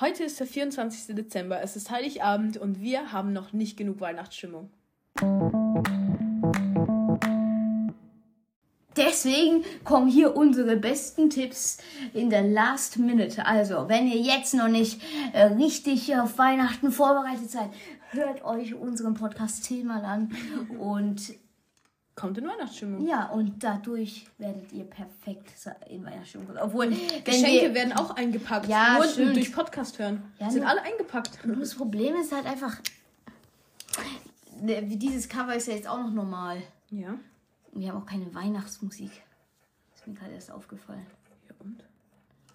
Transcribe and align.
Heute 0.00 0.24
ist 0.24 0.40
der 0.40 0.46
24. 0.46 1.14
Dezember, 1.14 1.60
es 1.60 1.76
ist 1.76 1.90
Heiligabend 1.90 2.56
und 2.56 2.80
wir 2.80 3.12
haben 3.12 3.34
noch 3.34 3.52
nicht 3.52 3.76
genug 3.76 4.00
Weihnachtsstimmung. 4.00 4.70
Deswegen 8.96 9.62
kommen 9.84 10.08
hier 10.08 10.34
unsere 10.36 10.76
besten 10.76 11.28
Tipps 11.28 11.76
in 12.14 12.30
der 12.30 12.44
Last 12.44 12.98
Minute. 12.98 13.44
Also, 13.44 13.90
wenn 13.90 14.06
ihr 14.06 14.20
jetzt 14.22 14.54
noch 14.54 14.68
nicht 14.68 15.02
äh, 15.34 15.42
richtig 15.42 16.16
auf 16.16 16.38
Weihnachten 16.38 16.92
vorbereitet 16.92 17.50
seid, 17.50 17.68
hört 18.08 18.42
euch 18.42 18.74
unseren 18.74 19.12
Podcast 19.12 19.64
zehnmal 19.64 20.06
an 20.06 20.34
und 20.78 21.34
Kommt 22.16 22.36
in 22.36 22.46
Weihnachtsstimmung. 22.46 23.06
ja, 23.06 23.26
und 23.30 23.62
dadurch 23.64 24.26
werdet 24.36 24.72
ihr 24.72 24.84
perfekt 24.84 25.48
in 25.88 26.04
Weihnachtsstimmung. 26.04 26.48
Obwohl, 26.60 26.90
wenn 26.90 27.24
Geschenke 27.24 27.62
wir, 27.62 27.74
werden 27.74 27.92
auch 27.94 28.14
eingepackt. 28.16 28.66
Ja, 28.68 28.96
Nur 28.98 29.06
stimmt. 29.08 29.36
durch 29.36 29.52
Podcast 29.54 29.98
hören. 29.98 30.22
Ja, 30.38 30.50
Sind 30.50 30.62
nur- 30.62 30.70
alle 30.70 30.82
eingepackt. 30.82 31.38
das 31.44 31.74
Problem 31.74 32.14
ist 32.16 32.32
halt 32.32 32.44
einfach, 32.46 32.76
ne, 34.60 34.82
dieses 34.82 35.28
Cover 35.28 35.54
ist 35.54 35.68
ja 35.68 35.74
jetzt 35.74 35.88
auch 35.88 35.98
noch 35.98 36.10
normal. 36.12 36.62
Ja. 36.90 37.14
Wir 37.72 37.90
haben 37.92 38.02
auch 38.02 38.06
keine 38.06 38.34
Weihnachtsmusik. 38.34 39.10
Das 39.92 40.00
ist 40.02 40.06
mir 40.06 40.14
gerade 40.14 40.32
erst 40.32 40.50
aufgefallen. 40.50 41.06
ja 41.48 41.54
und? 41.60 41.84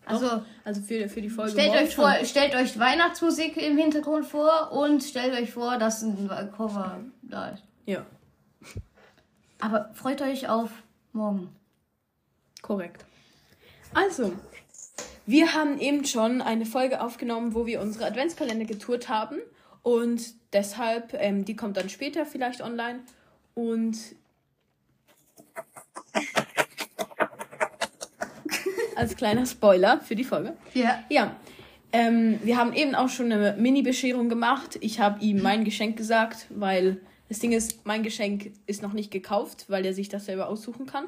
Also, 0.05 0.43
Also 0.63 0.81
für, 0.81 1.09
für 1.09 1.21
die 1.21 1.29
Folge. 1.29 1.53
stellt 1.53 1.73
euch, 1.73 1.95
vor, 1.95 2.13
stellt 2.25 2.53
euch 2.53 2.77
Weihnachtsmusik 2.77 3.57
im 3.57 3.77
Hintergrund 3.77 4.25
vor 4.25 4.71
und 4.71 5.01
stellt 5.03 5.33
euch 5.33 5.51
vor, 5.51 5.77
dass 5.79 6.03
ein 6.03 6.29
Cover 6.55 6.99
da 7.23 7.49
ist. 7.49 7.63
Ja, 7.87 8.05
Aber 9.59 9.91
freut 9.93 10.21
euch 10.21 10.49
auf 10.49 10.69
morgen. 11.13 11.55
korrekt. 12.61 13.05
Also, 13.93 14.33
wir 15.25 15.53
haben 15.53 15.79
eben 15.79 16.05
schon 16.05 16.41
eine 16.41 16.65
Folge 16.65 17.01
aufgenommen, 17.01 17.53
wo 17.53 17.65
wir 17.65 17.81
unsere 17.81 18.05
Adventskalender 18.05 18.65
getourt 18.65 19.09
haben. 19.09 19.37
Und 19.83 20.33
deshalb, 20.51 21.13
ähm, 21.13 21.45
die 21.45 21.55
kommt 21.55 21.77
dann 21.77 21.89
später 21.89 22.25
vielleicht 22.25 22.61
online. 22.61 22.99
Und. 23.53 23.97
Als 28.95 29.15
kleiner 29.15 29.45
Spoiler 29.45 29.99
für 29.99 30.15
die 30.15 30.23
Folge. 30.23 30.57
Ja. 30.73 31.03
Ja, 31.09 31.35
ähm, 31.95 32.39
wir 32.43 32.57
haben 32.57 32.73
eben 32.73 32.93
auch 32.93 33.07
schon 33.07 33.31
eine 33.31 33.55
Mini-Bescherung 33.57 34.27
gemacht. 34.27 34.77
Ich 34.81 34.99
habe 34.99 35.23
ihm 35.23 35.41
mein 35.41 35.63
Geschenk 35.63 35.95
gesagt, 35.95 36.47
weil 36.49 36.99
das 37.29 37.39
Ding 37.39 37.51
ist, 37.51 37.85
mein 37.85 38.03
Geschenk 38.03 38.51
ist 38.67 38.81
noch 38.81 38.93
nicht 38.93 39.11
gekauft, 39.11 39.65
weil 39.67 39.85
er 39.85 39.93
sich 39.93 40.09
das 40.09 40.25
selber 40.25 40.47
aussuchen 40.47 40.85
kann. 40.85 41.05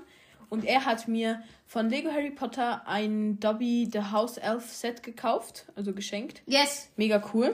Und 0.49 0.63
er 0.63 0.85
hat 0.85 1.07
mir 1.07 1.41
von 1.65 1.89
Lego 1.89 2.09
Harry 2.09 2.31
Potter 2.31 2.87
ein 2.87 3.39
Dobby 3.39 3.89
The 3.91 3.99
House 4.11 4.38
Elf 4.38 4.71
Set 4.71 5.03
gekauft, 5.03 5.65
also 5.75 5.93
geschenkt. 5.93 6.41
Yes, 6.45 6.89
Mega 6.95 7.21
cool. 7.33 7.51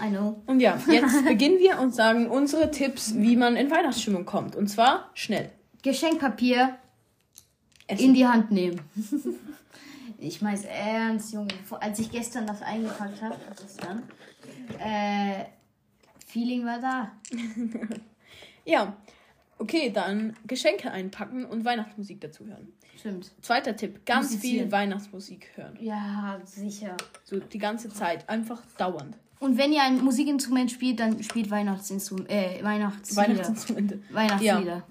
I 0.00 0.10
know. 0.10 0.42
Und 0.46 0.60
ja, 0.60 0.78
jetzt 0.88 1.24
beginnen 1.24 1.58
wir 1.58 1.78
und 1.80 1.94
sagen 1.94 2.28
unsere 2.28 2.70
Tipps, 2.70 3.14
wie 3.16 3.36
man 3.36 3.56
in 3.56 3.70
Weihnachtsstimmung 3.70 4.24
kommt. 4.24 4.54
Und 4.54 4.68
zwar 4.68 5.10
schnell. 5.14 5.50
Geschenkpapier 5.82 6.76
Essen. 7.86 8.04
in 8.04 8.14
die 8.14 8.26
Hand 8.26 8.50
nehmen. 8.50 8.80
ich 10.18 10.40
mein's 10.42 10.64
ernst, 10.64 11.32
Junge. 11.32 11.48
Als 11.80 11.98
ich 11.98 12.10
gestern 12.10 12.46
das 12.46 12.62
eingepackt 12.62 13.22
habe, 13.22 13.36
was 13.48 13.60
ist 13.60 13.82
dann? 13.82 14.02
Äh, 14.78 15.44
Feeling 16.36 16.66
war 16.66 16.78
da. 16.80 17.12
Ja, 18.68 18.96
okay, 19.58 19.90
dann 19.94 20.34
Geschenke 20.48 20.90
einpacken 20.90 21.44
und 21.44 21.64
Weihnachtsmusik 21.64 22.20
dazu 22.20 22.44
hören. 22.46 22.72
Stimmt. 22.98 23.30
Zweiter 23.40 23.76
Tipp, 23.76 24.04
ganz 24.04 24.32
Musizieren. 24.32 24.64
viel 24.64 24.72
Weihnachtsmusik 24.72 25.50
hören. 25.54 25.78
Ja, 25.80 26.40
sicher. 26.44 26.96
So 27.22 27.38
die 27.38 27.58
ganze 27.58 27.88
Zeit, 27.90 28.28
einfach 28.28 28.60
dauernd. 28.76 29.16
Und 29.38 29.56
wenn 29.56 29.72
ihr 29.72 29.82
ein 29.84 30.02
Musikinstrument 30.02 30.72
spielt, 30.72 30.98
dann 30.98 31.22
spielt 31.22 31.48
Weihnachtsinstrument, 31.48 32.28
äh, 32.28 32.58
Weihnachtslieder. 32.62 33.22
Weihnachtsinstrumente. 33.28 34.02
Weihnachtslieder. 34.10 34.82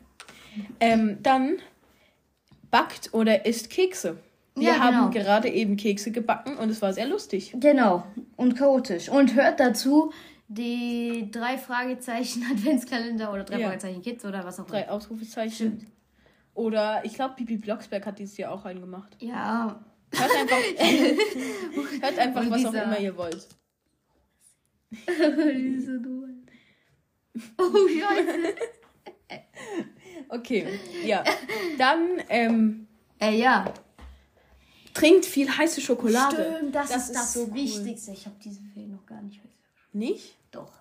Ähm, 0.79 1.17
dann 1.21 1.57
backt 2.71 3.13
oder 3.13 3.45
isst 3.45 3.69
Kekse. 3.69 4.17
Wir 4.55 4.69
Ja, 4.69 4.79
haben 4.79 5.11
genau. 5.11 5.25
gerade 5.25 5.49
eben 5.49 5.75
Kekse 5.75 6.11
gebacken 6.11 6.55
und 6.55 6.69
es 6.69 6.81
war 6.81 6.93
sehr 6.93 7.07
lustig. 7.07 7.53
Genau. 7.59 8.05
Und 8.37 8.55
chaotisch. 8.57 9.09
Und 9.09 9.35
hört 9.35 9.59
dazu 9.59 10.13
die 10.47 11.29
drei 11.31 11.57
Fragezeichen 11.57 12.43
Adventskalender 12.51 13.31
oder 13.33 13.43
drei 13.43 13.59
Ja. 13.59 13.67
Fragezeichen 13.67 14.01
Kids 14.01 14.23
oder 14.25 14.43
was 14.45 14.59
auch 14.59 14.67
Drei 14.67 14.81
immer. 14.83 14.91
Ausrufezeichen. 14.93 15.91
Oder 16.53 17.03
ich 17.03 17.13
glaube, 17.15 17.35
Pipi 17.35 17.57
Blocksberg 17.57 18.05
hat 18.05 18.19
dieses 18.19 18.37
Jahr 18.37 18.51
auch 18.53 18.63
einen 18.65 18.79
gemacht. 18.81 19.17
Ja. 19.19 19.83
Hört 20.13 20.31
einfach, 20.39 20.57
hört 22.01 22.19
einfach 22.19 22.41
Und 22.41 22.51
was 22.51 22.65
auch 22.65 22.73
immer 22.73 22.99
ihr 22.99 23.17
wollt. 23.17 23.47
Die 24.91 25.75
ist 25.77 25.87
so 25.87 25.97
dumm. 25.97 26.45
Oh, 27.57 27.87
Scheiße. 27.87 28.55
Okay, 30.29 30.65
ja. 31.05 31.23
Dann 31.77 32.21
ähm, 32.29 32.87
Äh, 33.19 33.37
ja. 33.37 33.65
trinkt 34.93 35.25
viel 35.25 35.47
heiße 35.49 35.81
Schokolade. 35.81 36.55
Stimmt, 36.57 36.73
das, 36.75 36.89
Das 36.89 37.05
ist 37.09 37.15
das 37.15 37.33
so 37.33 37.43
cool. 37.45 37.53
Wichtigste. 37.53 38.11
Ich 38.11 38.25
habe 38.25 38.35
diese 38.43 38.61
Fehler 38.73 38.84
nicht. 39.95 40.35
Doch. 40.51 40.71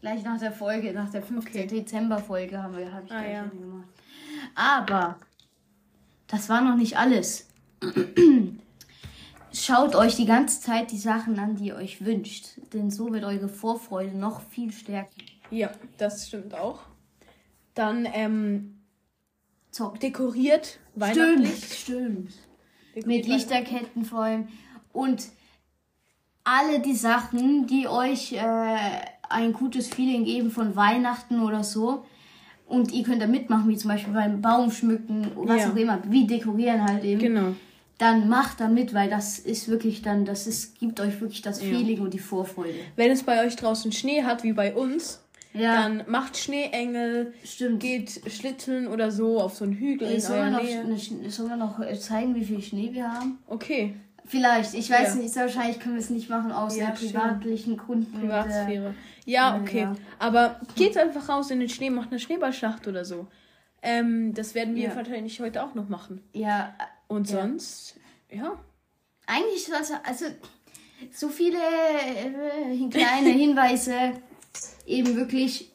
Gleich 0.00 0.22
nach 0.24 0.38
der 0.40 0.52
Folge, 0.52 0.92
nach 0.92 1.10
der 1.10 1.22
15. 1.22 1.68
Dezember-Folge 1.68 2.62
haben 2.62 2.76
wir, 2.76 2.92
habe 2.92 3.04
ich 3.06 3.12
Ah, 3.12 3.20
gleich 3.20 3.32
ja. 3.34 3.44
gemacht. 3.44 3.88
Aber 4.54 5.16
das 6.26 6.48
war 6.48 6.60
noch 6.62 6.76
nicht 6.76 6.96
alles. 6.96 7.48
Schaut 9.52 9.96
euch 9.96 10.14
die 10.16 10.26
ganze 10.26 10.60
Zeit 10.60 10.92
die 10.92 10.98
Sachen 10.98 11.38
an, 11.38 11.56
die 11.56 11.66
ihr 11.66 11.76
euch 11.76 12.04
wünscht. 12.04 12.46
Denn 12.72 12.90
so 12.90 13.12
wird 13.12 13.24
eure 13.24 13.48
Vorfreude 13.48 14.16
noch 14.16 14.40
viel 14.42 14.72
stärker. 14.72 15.10
Ja, 15.50 15.70
das 15.98 16.28
stimmt 16.28 16.54
auch. 16.54 16.80
Dann 17.74 18.06
ähm, 18.12 18.80
Zockt. 19.72 20.02
dekoriert 20.02 20.66
Stimmt, 20.66 20.80
weihnachtlich. 20.96 21.78
stimmt. 21.80 22.32
Dekoriert 22.94 23.06
Mit 23.06 23.26
Lichterketten 23.26 24.04
vor 24.04 24.20
allem. 24.22 24.48
Und 24.92 25.26
alle 26.58 26.80
die 26.80 26.94
Sachen, 26.94 27.66
die 27.66 27.86
euch 27.86 28.32
äh, 28.32 28.76
ein 29.28 29.52
gutes 29.52 29.88
Feeling 29.88 30.24
geben 30.24 30.50
von 30.50 30.74
Weihnachten 30.74 31.40
oder 31.40 31.62
so. 31.62 32.04
Und 32.66 32.92
ihr 32.92 33.02
könnt 33.04 33.20
da 33.22 33.26
mitmachen, 33.26 33.68
wie 33.68 33.76
zum 33.76 33.90
Beispiel 33.90 34.12
beim 34.14 34.40
Baumschmücken, 34.40 35.32
was 35.36 35.62
Ja. 35.62 35.70
auch 35.72 35.76
immer, 35.76 36.00
wie 36.08 36.26
dekorieren 36.26 36.84
halt 36.84 37.04
eben. 37.04 37.20
Genau. 37.20 37.54
Dann 37.98 38.28
macht 38.28 38.60
da 38.60 38.68
mit, 38.68 38.94
weil 38.94 39.10
das 39.10 39.38
ist 39.38 39.68
wirklich 39.68 40.02
dann, 40.02 40.24
das 40.24 40.46
ist, 40.46 40.78
gibt 40.78 41.00
euch 41.00 41.20
wirklich 41.20 41.42
das 41.42 41.60
Feeling 41.60 42.00
und 42.00 42.14
die 42.14 42.18
Vorfreude. 42.18 42.74
Wenn 42.96 43.10
es 43.10 43.22
bei 43.24 43.44
euch 43.44 43.56
draußen 43.56 43.92
Schnee 43.92 44.22
hat, 44.22 44.42
wie 44.42 44.52
bei 44.52 44.74
uns, 44.74 45.20
Ja, 45.52 45.82
dann 45.82 46.04
macht 46.06 46.36
Schneeengel, 46.38 47.34
stimmt. 47.44 47.80
geht 47.80 48.20
schlitteln 48.28 48.86
oder 48.86 49.10
so 49.10 49.40
auf 49.40 49.56
so 49.56 49.64
einen 49.64 49.74
Hügel 49.74 50.18
Sollen 50.20 50.52
wir, 50.52 50.84
noch, 50.84 50.88
ne, 51.22 51.30
sollen 51.30 51.48
wir 51.50 51.56
noch 51.56 51.78
zeigen, 51.98 52.34
wie 52.36 52.44
viel 52.44 52.62
Schnee 52.62 52.90
wir 52.92 53.12
haben? 53.12 53.38
Okay, 53.48 53.94
Vielleicht, 54.30 54.74
ich 54.74 54.88
weiß 54.88 55.08
Ja. 55.08 55.14
nicht, 55.16 55.32
sehr 55.34 55.42
wahrscheinlich 55.46 55.80
können 55.80 55.96
wir 55.96 56.00
es 56.02 56.08
nicht 56.10 56.28
machen 56.30 56.52
aus 56.52 56.76
Ja, 56.76 56.90
äh, 56.90 56.92
privatlichen 56.92 57.76
Gründen. 57.76 58.14
und, 58.14 58.18
äh, 58.18 58.26
Privatsphäre. 58.28 58.94
Ja, 59.24 59.56
äh, 59.56 59.60
okay. 59.60 59.80
ja. 59.80 59.96
Aber 60.20 60.60
geht 60.76 60.96
einfach 60.96 61.28
raus 61.28 61.50
in 61.50 61.58
den 61.58 61.68
Schnee, 61.68 61.90
macht 61.90 62.10
eine 62.10 62.20
Schneeballschlacht 62.20 62.86
oder 62.86 63.04
so. 63.04 63.26
Ähm, 63.82 64.32
das 64.34 64.54
werden 64.54 64.76
wir 64.76 64.94
wahrscheinlich 64.94 65.40
heute 65.40 65.64
auch 65.64 65.74
noch 65.74 65.88
machen. 65.88 66.22
Ja, 66.32 66.74
Und 67.08 67.28
Ja. 67.28 67.40
sonst, 67.42 67.96
ja. 68.30 68.56
eigentlich 69.26 69.68
was, 69.72 69.90
also 70.04 70.26
so 71.12 71.28
viele 71.28 71.58
äh, 71.58 72.88
kleine 72.88 73.30
Hinweise, 73.30 74.12
eben 74.86 75.16
wirklich 75.16 75.72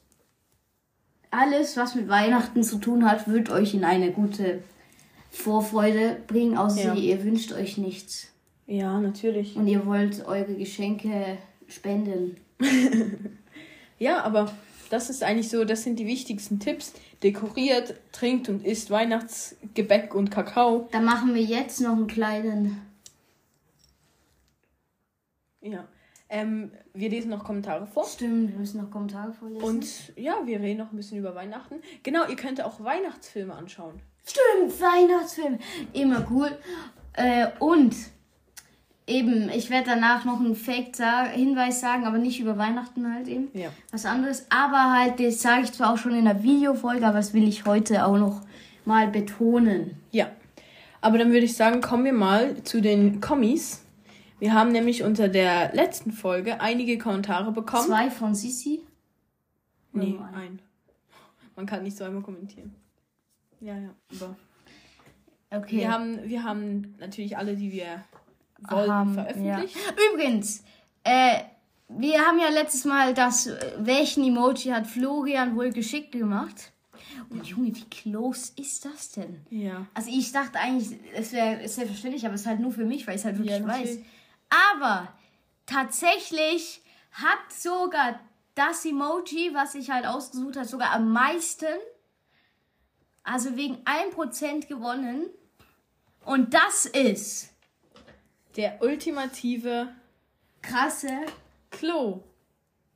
alles, 1.30 1.76
was 1.76 1.96
mit 1.96 2.08
Weihnachten 2.08 2.64
zu 2.64 2.78
tun 2.78 3.10
hat, 3.10 3.28
wird 3.28 3.50
euch 3.50 3.74
in 3.74 3.84
eine 3.84 4.12
gute 4.14 4.64
Vorfreude 5.30 6.22
bringen, 6.28 6.58
außer 6.58 6.94
Ja. 6.94 6.94
ihr 6.94 7.22
wünscht 7.26 7.52
euch 7.52 7.78
nichts 7.78 8.28
Ja, 8.68 9.00
natürlich. 9.00 9.56
und 9.56 9.68
ihr 9.68 9.86
wollt 9.86 10.26
eure 10.26 10.56
Geschenke 10.56 11.38
spenden. 11.68 12.38
Ja, 13.98 14.24
aber 14.24 14.52
das 14.90 15.10
ist 15.10 15.24
eigentlich 15.24 15.50
so, 15.50 15.64
das 15.64 15.84
sind 15.84 16.00
die 16.00 16.08
wichtigsten 16.08 16.60
Tipps. 16.60 16.94
Dekoriert, 17.24 17.96
trinkt 18.12 18.50
und 18.50 18.66
isst 18.66 18.92
Weihnachtsgebäck 18.92 20.14
und 20.14 20.32
Kakao. 20.32 20.90
Dann 20.92 21.06
machen 21.06 21.34
wir 21.34 21.42
jetzt 21.42 21.80
noch 21.82 21.94
einen 21.94 22.08
kleinen. 22.08 22.82
Ja. 25.62 25.88
Ähm, 26.28 26.72
wir 26.94 27.10
lesen 27.10 27.30
noch 27.30 27.44
Kommentare 27.44 27.88
vor. 27.88 28.06
Stimmt, 28.06 28.52
wir 28.52 28.60
müssen 28.60 28.82
noch 28.82 28.92
Kommentare 28.92 29.34
vorlesen. 29.34 29.64
Und 29.64 29.88
ja, 30.18 30.42
wir 30.46 30.60
reden 30.60 30.80
noch 30.80 30.92
ein 30.92 30.98
bisschen 30.98 31.20
über 31.20 31.36
Weihnachten. 31.36 31.76
Genau, 32.04 32.28
ihr 32.28 32.36
könnt 32.36 32.62
auch 32.62 32.84
Weihnachtsfilme 32.84 33.54
anschauen. 33.54 34.02
Stimmt, 34.26 34.80
Weihnachtsfilm. 34.82 35.60
Immer 35.94 36.28
cool. 36.30 36.52
Äh, 37.14 37.48
und 37.60 37.96
eben, 39.08 39.50
ich 39.50 39.70
werde 39.70 39.92
danach 39.92 40.26
noch 40.26 40.40
einen 40.40 40.56
Fake-Hinweis 40.56 41.80
sagen, 41.80 42.06
aber 42.06 42.18
nicht 42.18 42.40
über 42.40 42.58
Weihnachten 42.58 43.14
halt 43.14 43.28
eben. 43.28 43.50
Ja. 43.54 43.70
Was 43.92 44.06
anderes. 44.06 44.48
Aber 44.50 44.94
halt, 44.94 45.20
das 45.20 45.42
sage 45.42 45.64
ich 45.64 45.72
zwar 45.72 45.94
auch 45.94 45.98
schon 45.98 46.16
in 46.16 46.26
der 46.26 46.44
Videofolge, 46.44 47.06
aber 47.06 47.18
das 47.18 47.34
will 47.34 47.48
ich 47.48 47.66
heute 47.66 48.06
auch 48.06 48.18
noch 48.18 48.42
mal 48.86 49.08
betonen. 49.08 49.98
Ja. 50.12 50.30
Aber 51.02 51.18
dann 51.18 51.32
würde 51.32 51.46
ich 51.46 51.56
sagen, 51.56 51.82
kommen 51.82 52.06
wir 52.06 52.14
mal 52.14 52.64
zu 52.64 52.82
den 52.82 53.22
Kommis. 53.22 53.84
Wir 54.40 54.54
haben 54.54 54.72
nämlich 54.72 55.04
unter 55.04 55.28
der 55.28 55.74
letzten 55.74 56.12
Folge 56.12 56.60
einige 56.62 56.98
Kommentare 56.98 57.52
bekommen. 57.52 57.88
Zwei 57.88 58.10
von 58.10 58.36
Sisi. 58.36 58.82
Nee, 59.94 60.20
ein. 60.34 60.60
Man 61.56 61.66
kann 61.66 61.84
nicht 61.84 61.96
zweimal 61.96 62.22
kommentieren. 62.22 62.76
Ja, 63.62 63.76
ja. 63.78 63.90
Aber 64.20 64.36
Okay. 65.52 65.78
wir, 65.78 65.92
haben, 65.92 66.20
wir 66.28 66.44
haben 66.44 66.96
natürlich 67.00 67.38
alle, 67.38 67.56
die 67.56 67.72
wir 67.72 68.04
wollten, 68.60 68.92
haben, 68.92 69.14
veröffentlicht. 69.14 69.76
Ja. 69.76 70.12
Übrigens, 70.14 70.64
äh, 71.04 71.40
wir 71.88 72.20
haben 72.20 72.40
ja 72.40 72.50
letztes 72.50 72.86
Mal 72.86 73.14
das, 73.14 73.48
äh, 73.48 73.74
welchen 73.78 74.24
Emoji 74.24 74.72
hat 74.72 74.88
Florian 74.88 75.56
wohl 75.56 75.72
geschickt 75.72 76.12
gemacht. 76.12 76.72
Und 77.30 77.46
Junge, 77.46 77.76
wie 77.76 77.86
close 77.86 78.52
ist 78.58 78.86
das 78.86 79.12
denn? 79.12 79.46
Ja. 79.50 79.86
Also 79.94 80.10
ich 80.12 80.32
dachte 80.32 80.60
eigentlich, 80.60 81.00
es 81.14 81.32
wäre 81.32 81.68
selbstverständlich, 81.68 82.26
aber 82.26 82.36
es 82.36 82.42
ist 82.42 82.48
halt 82.48 82.60
nur 82.60 82.72
für 82.72 82.86
mich, 82.86 83.08
weil 83.08 83.16
ich 83.16 83.22
es 83.22 83.26
halt 83.26 83.38
wirklich 83.38 83.60
Ja, 83.60 83.68
weiß. 83.68 84.00
Aber 84.74 85.08
tatsächlich 85.66 86.82
hat 87.12 87.52
sogar 87.52 88.20
das 88.56 88.86
Emoji, 88.86 89.54
was 89.54 89.76
ich 89.76 89.90
halt 89.90 90.06
ausgesucht 90.06 90.56
habe, 90.56 90.68
sogar 90.68 90.92
am 90.92 91.12
meisten, 91.12 91.66
also 93.24 93.56
wegen 93.56 93.78
1% 93.86 94.68
gewonnen. 94.68 95.26
Und 96.26 96.54
das 96.54 96.86
ist 96.86 97.55
Der 98.56 98.82
ultimative 98.82 99.90
krasse 100.62 101.26
Klo. 101.70 102.24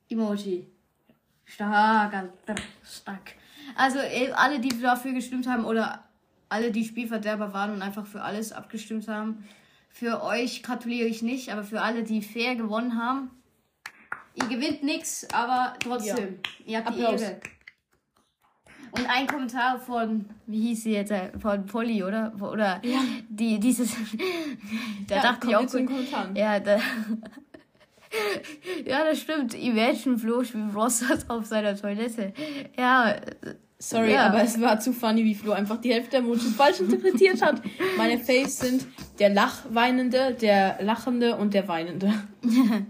Emoji. 0.08 0.66
Stark, 1.44 2.14
Alter, 2.14 2.54
stark. 2.84 3.34
Also 3.74 3.98
eh, 3.98 4.32
alle, 4.32 4.60
die 4.60 4.80
dafür 4.80 5.12
gestimmt 5.12 5.46
haben 5.48 5.64
oder 5.64 6.04
alle, 6.48 6.70
die 6.70 6.84
Spielverderber 6.84 7.52
waren 7.52 7.72
und 7.72 7.82
einfach 7.82 8.06
für 8.06 8.22
alles 8.22 8.52
abgestimmt 8.52 9.06
haben, 9.08 9.44
für 9.88 10.22
euch 10.22 10.62
gratuliere 10.62 11.08
ich 11.08 11.22
nicht, 11.22 11.52
aber 11.52 11.64
für 11.64 11.82
alle, 11.82 12.04
die 12.04 12.22
fair 12.22 12.54
gewonnen 12.54 13.00
haben, 13.00 13.30
ihr 14.34 14.46
gewinnt 14.46 14.82
nichts, 14.82 15.26
aber 15.32 15.74
trotzdem, 15.80 16.38
ihr 16.64 16.78
habt 16.78 16.96
die 16.96 17.04
Applaus. 17.04 17.20
Ehre. 17.20 17.40
Und 18.92 19.06
ein 19.08 19.26
Kommentar 19.26 19.78
von, 19.78 20.24
wie 20.46 20.60
hieß 20.68 20.84
sie 20.84 20.92
jetzt, 20.92 21.10
äh, 21.12 21.30
von 21.38 21.64
Polly, 21.66 22.02
oder? 22.02 22.32
Oder 22.40 22.80
die, 23.28 23.60
dieses, 23.60 23.90
da 25.06 25.16
Ja, 25.16 25.22
dachte 25.22 25.48
ich 25.48 25.56
auch, 25.56 25.66
gut, 25.66 25.80
ja, 26.34 26.58
da, 26.60 26.76
ja, 28.86 29.04
das 29.04 29.20
stimmt. 29.20 29.54
Imagine 29.54 30.18
Flo 30.18 30.42
spielt 30.42 30.74
Rossas 30.74 31.28
auf 31.30 31.46
seiner 31.46 31.76
Toilette. 31.76 32.32
Ja, 32.76 33.14
Sorry, 33.82 34.12
Ja. 34.12 34.26
aber 34.26 34.42
es 34.42 34.60
war 34.60 34.78
zu 34.78 34.92
funny, 34.92 35.24
wie 35.24 35.34
Flo 35.34 35.52
einfach 35.52 35.80
die 35.80 35.90
Hälfte 35.90 36.10
der 36.10 36.20
Emojis 36.20 36.54
falsch 36.54 36.80
interpretiert 36.80 37.40
hat. 37.40 37.62
Meine 37.96 38.18
Faves 38.18 38.58
sind 38.58 38.86
der 39.18 39.30
Lachweinende, 39.30 40.36
der 40.38 40.76
Lachende 40.82 41.36
und 41.36 41.54
der 41.54 41.66
Weinende. 41.66 42.12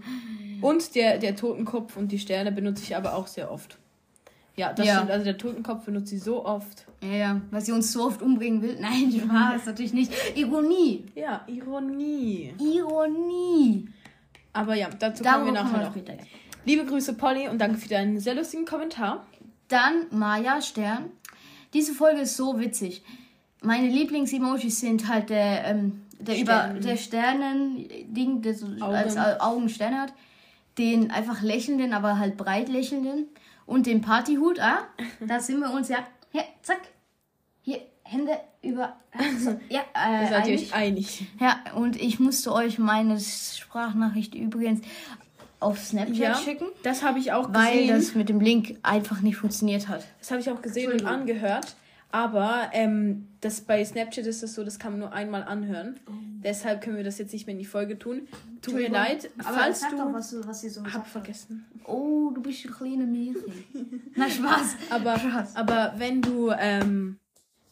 Und 0.61 0.93
der, 0.93 1.17
der 1.17 1.35
Totenkopf 1.35 1.97
und 1.97 2.11
die 2.11 2.19
Sterne 2.19 2.51
benutze 2.51 2.83
ich 2.83 2.95
aber 2.95 3.15
auch 3.15 3.25
sehr 3.25 3.51
oft. 3.51 3.79
Ja, 4.57 4.73
das 4.73 4.85
Ja. 4.85 4.95
stimmt. 4.97 5.11
Also 5.11 5.25
der 5.25 5.37
Totenkopf 5.37 5.85
benutze 5.85 6.15
ich 6.15 6.23
so 6.23 6.45
oft. 6.45 6.85
ja, 7.01 7.09
ja, 7.15 7.41
weil 7.51 7.61
sie 7.61 7.71
uns 7.71 7.91
so 7.91 8.03
oft 8.05 8.21
umbringen 8.21 8.61
will. 8.61 8.77
Nein, 8.81 9.11
Spaß, 9.11 9.65
natürlich 9.67 9.93
nicht. 9.93 10.11
Ironie. 10.35 11.05
Ja, 11.15 11.41
Ironie. 11.47 12.53
Ironie. 12.59 13.87
Aber 14.53 14.75
ja, 14.75 14.89
dazu 14.99 15.23
kommen 15.23 15.45
wir 15.45 15.53
Darüber 15.53 15.59
kommen 15.59 15.71
nachher 15.71 15.79
wir 15.79 15.85
noch. 15.85 15.91
später. 15.95 16.13
ja. 16.13 16.23
Liebe 16.65 16.85
Grüße, 16.85 17.13
Polly, 17.13 17.47
und 17.47 17.59
danke 17.59 17.77
für 17.77 17.89
deinen 17.89 18.19
sehr 18.19 18.35
lustigen 18.35 18.65
Kommentar. 18.65 19.25
Dann 19.67 20.05
Maya 20.11 20.61
Stern. 20.61 21.05
Diese 21.73 21.93
Folge 21.93 22.21
ist 22.21 22.35
so 22.35 22.59
witzig. 22.59 23.01
Meine 23.63 23.87
Lieblings-Emojis 23.87 24.79
sind 24.81 25.07
halt 25.07 25.29
der, 25.29 25.65
ähm, 25.65 26.01
der 26.19 26.39
über 26.39 26.75
der 26.83 26.97
Sternen-Ding, 26.97 28.41
der 28.41 28.53
so 28.53 28.67
als 28.81 29.17
Augen. 29.17 29.39
Augen 29.41 29.69
Sterne 29.69 30.01
hat. 30.01 30.13
Den 30.77 31.11
einfach 31.11 31.41
lächelnden, 31.41 31.93
aber 31.93 32.17
halt 32.19 32.37
breit 32.37 32.69
lächelnden. 32.69 33.27
Und 33.71 33.85
den 33.85 34.01
Partyhut, 34.01 34.59
ah, 34.59 34.79
da 35.21 35.39
sind 35.39 35.61
wir 35.61 35.71
uns 35.71 35.87
ja. 35.87 36.05
Hier, 36.33 36.43
zack. 36.61 36.81
Hier, 37.61 37.79
Hände 38.03 38.37
über. 38.61 38.97
So, 39.39 39.57
ja, 39.69 39.79
äh, 39.93 40.27
Seid 40.27 40.47
ihr 40.47 40.55
euch 40.55 40.73
einig? 40.73 41.25
Ja, 41.39 41.57
und 41.75 41.95
ich 41.95 42.19
musste 42.19 42.51
euch 42.51 42.79
meine 42.79 43.17
Sprachnachricht 43.17 44.35
übrigens 44.35 44.81
auf 45.61 45.79
Snapchat 45.79 46.17
Ja, 46.17 46.35
schicken, 46.35 46.65
das 46.83 47.01
habe 47.01 47.19
ich 47.19 47.31
auch 47.31 47.53
weil 47.53 47.83
gesehen. 47.83 47.95
das 47.95 48.13
mit 48.13 48.27
dem 48.27 48.41
Link 48.41 48.77
einfach 48.83 49.21
nicht 49.21 49.37
funktioniert 49.37 49.87
hat. 49.87 50.03
Das 50.19 50.31
habe 50.31 50.41
ich 50.41 50.51
auch 50.51 50.61
gesehen 50.61 50.91
und 50.91 51.05
angehört. 51.05 51.77
Aber 52.11 52.69
ähm, 52.73 53.27
das 53.39 53.61
bei 53.61 53.83
Snapchat 53.85 54.25
ist 54.25 54.43
das 54.43 54.53
so, 54.53 54.63
das 54.63 54.79
kann 54.79 54.93
man 54.93 54.99
nur 54.99 55.13
einmal 55.13 55.43
anhören. 55.43 55.99
Deshalb 56.43 56.81
können 56.81 56.97
wir 56.97 57.03
das 57.03 57.17
jetzt 57.19 57.31
nicht 57.33 57.45
mehr 57.47 57.53
in 57.53 57.59
die 57.59 57.65
Folge 57.65 57.97
tun. 57.97 58.27
Tut 58.61 58.73
mir 58.75 58.89
leid, 58.89 59.29
falls 59.39 59.79
sag 59.81 59.91
du. 59.91 59.97
doch, 59.97 60.11
was, 60.13 60.35
was 60.47 60.63
ihr 60.63 60.71
so 60.71 60.83
hab 60.83 61.07
vergessen. 61.07 61.65
Oh, 61.85 62.31
du 62.33 62.41
bist 62.41 62.65
ein 62.65 62.71
kleiner 62.73 63.05
Mädchen. 63.05 64.11
Na, 64.15 64.29
Spaß. 64.29 64.75
Aber, 64.89 65.17
Spaß. 65.19 65.55
aber 65.55 65.93
wenn 65.97 66.21
du 66.21 66.51
ähm, 66.57 67.17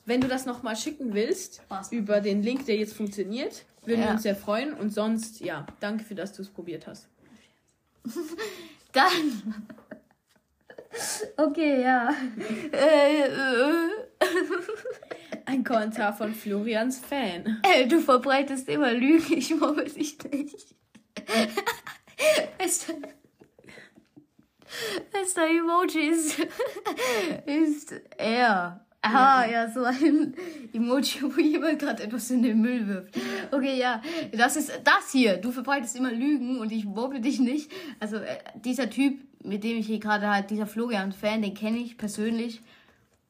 wenn 0.06 0.22
du 0.22 0.28
das 0.28 0.46
nochmal 0.48 0.76
schicken 0.76 1.14
willst 1.14 1.62
Spaß. 1.66 1.92
über 1.92 2.20
den 2.22 2.42
Link, 2.42 2.66
der 2.66 2.78
jetzt 2.78 2.94
funktioniert, 2.94 3.64
würden 3.86 4.00
wir 4.00 4.08
Ja. 4.08 4.14
uns 4.14 4.24
sehr 4.24 4.36
freuen. 4.36 4.74
Und 4.74 4.92
sonst, 4.92 5.40
ja, 5.42 5.68
danke 5.80 6.04
für, 6.04 6.16
dass 6.16 6.34
du 6.34 6.42
es 6.42 6.50
probiert 6.50 6.88
hast. 6.88 7.08
Dann. 8.92 9.66
Okay, 11.38 11.84
ja. 11.84 12.10
Äh, 12.72 13.22
äh, 13.28 13.90
Ein 15.46 15.64
Kommentar 15.64 16.14
von 16.14 16.34
Florians 16.34 17.00
Fan. 17.00 17.62
äh, 17.64 17.88
du 17.88 18.00
verbreitest 18.00 18.70
immer 18.70 18.94
Lügen, 18.94 19.38
ich 19.38 19.56
mobbe 19.56 19.84
dich 19.86 20.18
nicht. 20.32 20.76
Bester, 22.58 22.94
bester 25.12 25.48
Emoji 25.48 26.12
ist, 27.46 27.94
er. 28.18 28.86
Ah, 29.02 29.46
ja, 29.50 29.72
so 29.72 29.84
ein 29.84 30.36
Emoji, 30.74 31.22
wo 31.24 31.40
jemand 31.40 31.80
gerade 31.80 32.04
etwas 32.04 32.30
in 32.32 32.44
den 32.44 32.60
Müll 32.60 32.86
wirft. 32.88 33.16
Okay, 33.52 33.80
ja, 33.80 34.02
das 34.34 34.58
ist 34.58 34.72
das 34.84 35.12
hier. 35.12 35.38
Du 35.38 35.52
verbreitest 35.52 35.96
immer 35.96 36.12
Lügen 36.12 36.60
und 36.60 36.72
ich 36.72 36.84
mobbe 36.84 37.22
dich 37.22 37.40
nicht. 37.40 37.72
Also, 38.00 38.18
äh, 38.18 38.38
dieser 38.56 38.90
Typ, 38.90 39.20
mit 39.42 39.64
dem 39.64 39.78
ich 39.78 39.88
hier 39.88 40.00
gerade 40.00 40.30
halt, 40.30 40.50
dieser 40.50 40.68
Florian-Fan, 40.68 41.42
den 41.42 41.54
kenne 41.54 41.78
ich 41.78 41.98
persönlich. 41.98 42.62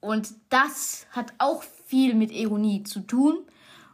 Und 0.02 0.34
das 0.50 1.06
hat 1.12 1.34
auch 1.40 1.64
viel 1.86 2.14
mit 2.16 2.32
Ironie 2.32 2.84
zu 2.84 3.02
tun. 3.02 3.40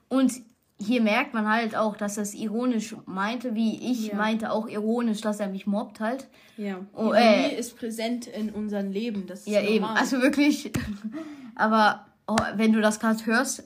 Und 0.07 0.34
hier 0.78 1.02
merkt 1.02 1.34
man 1.34 1.48
halt 1.48 1.75
auch, 1.75 1.96
dass 1.96 2.18
er 2.18 2.24
es 2.24 2.34
ironisch 2.34 2.96
meinte, 3.06 3.56
wie 3.56 3.92
ich 3.92 4.07
Ja. 4.07 4.16
meinte 4.16 4.52
auch 4.52 4.68
ironisch, 4.68 5.22
dass 5.22 5.40
er 5.40 5.48
mich 5.48 5.66
mobbt 5.66 6.00
halt. 6.00 6.28
Ja. 6.57 6.85
Oh, 6.94 7.14
Ironie 7.14 7.54
äh. 7.54 7.57
ist 7.59 7.78
präsent 7.78 8.28
in 8.28 8.50
unserem 8.50 8.92
Leben. 8.92 9.26
Das 9.26 9.42
ist 9.42 9.47
Ja, 9.47 9.62
normal. 9.62 9.76
eben. 9.76 9.85
Also 9.85 10.21
wirklich. 10.21 10.71
Aber 11.56 12.06
oh, 12.28 12.35
wenn 12.56 12.74
du 12.74 12.81
das 12.81 13.00
gerade 13.00 13.26
hörst, 13.26 13.64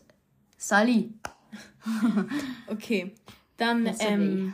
Sally. 0.58 1.13
Okay, 2.67 3.15
dann 3.58 3.89
ähm, 4.00 4.53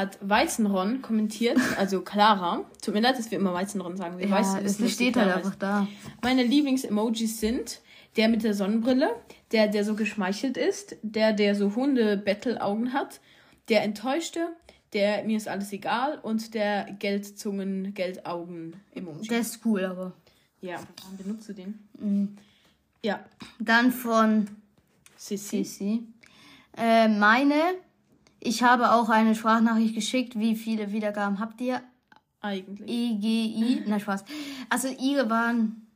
hat 0.00 0.18
Weizenron 0.20 1.02
kommentiert, 1.02 1.58
also 1.78 2.00
Clara. 2.02 2.64
Tut 2.82 2.94
mir 2.94 3.00
leid, 3.00 3.18
dass 3.18 3.30
wir 3.30 3.38
immer 3.38 3.54
Weizenron 3.54 3.96
sagen. 3.96 4.18
Wir 4.18 4.28
Ja, 4.28 4.60
dass 4.60 4.76
die 4.76 4.88
steht 4.88 5.16
halt 5.16 5.36
einfach 5.36 5.54
da. 5.54 5.86
Meine 6.22 6.42
Lieblings-Emojis 6.42 7.40
sind 7.40 7.80
der 8.16 8.28
mit 8.28 8.42
der 8.42 8.54
Sonnenbrille, 8.54 9.10
der, 9.52 9.68
der 9.68 9.84
so 9.84 9.94
geschmeichelt 9.94 10.56
ist, 10.56 10.96
der, 11.02 11.32
der 11.32 11.54
so 11.54 11.74
Hunde-Bettelaugen 11.74 12.92
hat, 12.92 13.20
der 13.68 13.82
enttäuschte, 13.82 14.48
der 14.92 15.24
mir 15.24 15.36
ist 15.36 15.48
alles 15.48 15.72
egal 15.72 16.18
und 16.18 16.54
der 16.54 16.92
Geldzungen, 16.98 17.94
Geldaugen-Emoji. 17.94 19.28
Der 19.28 19.40
ist 19.40 19.60
cool, 19.64 19.84
aber. 19.84 20.12
Ja, 20.60 20.80
warum 21.02 21.16
benutzt 21.16 21.48
du 21.48 21.54
den? 21.54 21.78
Mhm. 21.98 22.36
Ja, 23.02 23.24
Dann 23.58 23.92
von 23.92 24.48
Sissi. 25.16 25.64
Sissi. 25.64 26.02
Äh, 26.76 27.08
meine. 27.08 27.54
Ich 28.40 28.62
habe 28.62 28.92
auch 28.92 29.08
eine 29.10 29.34
Sprachnachricht 29.34 29.94
geschickt. 29.94 30.38
Wie 30.38 30.56
viele 30.56 30.92
Wiedergaben 30.92 31.38
habt 31.38 31.60
ihr? 31.60 31.82
Eigentlich. 32.40 32.88
EGI. 32.88 33.82
Na 33.86 34.00
Spaß. 34.00 34.24
Also 34.70 34.88
ihre 34.88 35.28
waren 35.28 35.86